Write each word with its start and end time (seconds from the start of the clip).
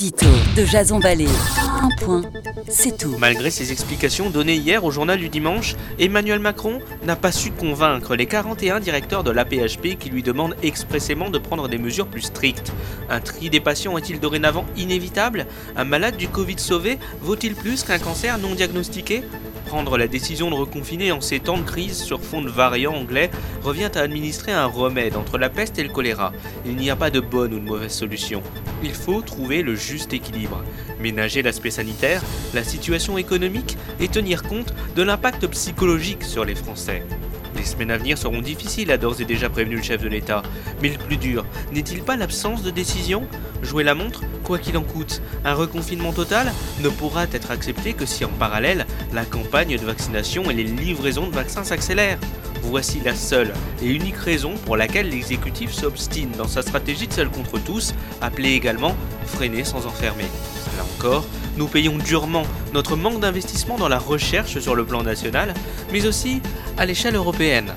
De 0.00 0.64
Jason 0.64 0.98
Vallée. 0.98 1.28
Un 1.82 1.90
point, 2.02 2.22
c'est 2.70 2.96
tout. 2.96 3.16
Malgré 3.18 3.50
ses 3.50 3.70
explications 3.70 4.30
données 4.30 4.54
hier 4.54 4.82
au 4.82 4.90
journal 4.90 5.18
du 5.18 5.28
dimanche, 5.28 5.76
Emmanuel 5.98 6.38
Macron 6.38 6.80
n'a 7.04 7.16
pas 7.16 7.32
su 7.32 7.50
convaincre 7.50 8.16
les 8.16 8.24
41 8.24 8.80
directeurs 8.80 9.24
de 9.24 9.30
l'APHP 9.30 9.98
qui 9.98 10.08
lui 10.08 10.22
demandent 10.22 10.56
expressément 10.62 11.28
de 11.28 11.36
prendre 11.36 11.68
des 11.68 11.76
mesures 11.76 12.06
plus 12.06 12.22
strictes. 12.22 12.72
Un 13.10 13.20
tri 13.20 13.50
des 13.50 13.60
patients 13.60 13.98
est-il 13.98 14.20
dorénavant 14.20 14.64
inévitable? 14.74 15.46
Un 15.76 15.84
malade 15.84 16.16
du 16.16 16.28
Covid 16.28 16.58
sauvé 16.58 16.98
vaut-il 17.20 17.54
plus 17.54 17.82
qu'un 17.82 17.98
cancer 17.98 18.38
non 18.38 18.54
diagnostiqué? 18.54 19.22
Prendre 19.70 19.96
la 19.96 20.08
décision 20.08 20.50
de 20.50 20.56
reconfiner 20.56 21.12
en 21.12 21.20
ces 21.20 21.38
temps 21.38 21.56
de 21.56 21.62
crise 21.62 22.02
sur 22.02 22.20
fond 22.20 22.42
de 22.42 22.50
variants 22.50 22.96
anglais 22.96 23.30
revient 23.62 23.88
à 23.94 24.00
administrer 24.00 24.50
un 24.50 24.66
remède 24.66 25.14
entre 25.14 25.38
la 25.38 25.48
peste 25.48 25.78
et 25.78 25.84
le 25.84 25.90
choléra. 25.90 26.32
Il 26.66 26.74
n'y 26.74 26.90
a 26.90 26.96
pas 26.96 27.10
de 27.10 27.20
bonne 27.20 27.54
ou 27.54 27.60
de 27.60 27.64
mauvaise 27.64 27.92
solution. 27.92 28.42
Il 28.82 28.92
faut 28.92 29.22
trouver 29.22 29.62
le 29.62 29.76
juste 29.76 30.12
équilibre. 30.12 30.64
Ménager 30.98 31.42
l'aspect 31.42 31.70
sanitaire, 31.70 32.20
la 32.52 32.64
situation 32.64 33.16
économique 33.16 33.78
et 34.00 34.08
tenir 34.08 34.42
compte 34.42 34.74
de 34.96 35.04
l'impact 35.04 35.46
psychologique 35.46 36.24
sur 36.24 36.44
les 36.44 36.56
Français. 36.56 37.04
Les 37.60 37.66
semaines 37.66 37.90
à 37.90 37.98
venir 37.98 38.16
seront 38.16 38.40
difficiles, 38.40 38.90
a 38.90 38.96
d'ores 38.96 39.20
et 39.20 39.26
déjà 39.26 39.50
prévenu 39.50 39.76
le 39.76 39.82
chef 39.82 40.00
de 40.00 40.08
l'État. 40.08 40.40
Mais 40.80 40.88
le 40.88 40.96
plus 40.96 41.18
dur, 41.18 41.44
n'est-il 41.72 42.02
pas 42.02 42.16
l'absence 42.16 42.62
de 42.62 42.70
décision? 42.70 43.28
Jouer 43.62 43.84
la 43.84 43.94
montre, 43.94 44.22
quoi 44.44 44.58
qu'il 44.58 44.78
en 44.78 44.82
coûte. 44.82 45.20
Un 45.44 45.52
reconfinement 45.52 46.14
total 46.14 46.54
ne 46.82 46.88
pourra 46.88 47.24
être 47.24 47.50
accepté 47.50 47.92
que 47.92 48.06
si 48.06 48.24
en 48.24 48.30
parallèle, 48.30 48.86
la 49.12 49.26
campagne 49.26 49.76
de 49.76 49.84
vaccination 49.84 50.50
et 50.50 50.54
les 50.54 50.64
livraisons 50.64 51.26
de 51.26 51.34
vaccins 51.34 51.62
s'accélèrent. 51.62 52.18
Voici 52.62 53.02
la 53.04 53.14
seule 53.14 53.52
et 53.82 53.88
unique 53.88 54.16
raison 54.16 54.54
pour 54.64 54.78
laquelle 54.78 55.10
l'exécutif 55.10 55.70
s'obstine 55.70 56.30
dans 56.38 56.48
sa 56.48 56.62
stratégie 56.62 57.08
de 57.08 57.12
seul 57.12 57.28
contre 57.28 57.58
tous, 57.58 57.92
appelée 58.22 58.52
également 58.52 58.96
freiner 59.26 59.64
sans 59.64 59.84
enfermer. 59.86 60.24
Là 60.80 60.86
encore, 60.96 61.26
nous 61.58 61.66
payons 61.66 61.98
durement 61.98 62.44
notre 62.72 62.96
manque 62.96 63.20
d'investissement 63.20 63.76
dans 63.76 63.88
la 63.88 63.98
recherche 63.98 64.60
sur 64.60 64.74
le 64.74 64.86
plan 64.86 65.02
national, 65.02 65.52
mais 65.92 66.06
aussi 66.06 66.40
à 66.78 66.86
l'échelle 66.86 67.16
européenne. 67.16 67.74